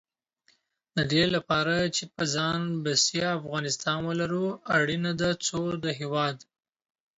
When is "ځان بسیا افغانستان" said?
2.35-3.99